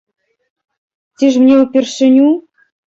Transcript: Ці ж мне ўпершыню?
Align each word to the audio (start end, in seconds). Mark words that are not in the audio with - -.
Ці 1.19 1.31
ж 1.37 1.47
мне 1.47 1.55
ўпершыню? 1.63 2.29